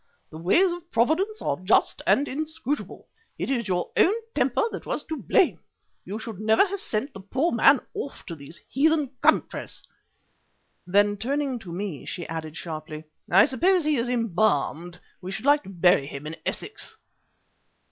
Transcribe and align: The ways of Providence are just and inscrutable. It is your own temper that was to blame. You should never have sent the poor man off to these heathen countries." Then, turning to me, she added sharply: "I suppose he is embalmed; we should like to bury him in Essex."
The 0.31 0.37
ways 0.39 0.71
of 0.71 0.91
Providence 0.91 1.43
are 1.43 1.59
just 1.63 2.01
and 2.07 2.27
inscrutable. 2.27 3.07
It 3.37 3.51
is 3.51 3.67
your 3.67 3.91
own 3.95 4.15
temper 4.33 4.63
that 4.71 4.87
was 4.87 5.03
to 5.03 5.15
blame. 5.15 5.59
You 6.05 6.17
should 6.17 6.39
never 6.39 6.65
have 6.65 6.81
sent 6.81 7.13
the 7.13 7.19
poor 7.19 7.51
man 7.51 7.81
off 7.93 8.25
to 8.25 8.33
these 8.35 8.57
heathen 8.67 9.11
countries." 9.21 9.87
Then, 10.87 11.17
turning 11.17 11.59
to 11.59 11.71
me, 11.71 12.07
she 12.07 12.27
added 12.27 12.57
sharply: 12.57 13.03
"I 13.29 13.45
suppose 13.45 13.83
he 13.83 13.95
is 13.97 14.09
embalmed; 14.09 14.99
we 15.21 15.31
should 15.31 15.45
like 15.45 15.61
to 15.65 15.69
bury 15.69 16.07
him 16.07 16.25
in 16.25 16.35
Essex." 16.47 16.97